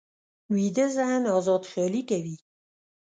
[0.55, 2.35] ویده ذهن ازاد خیالي کوي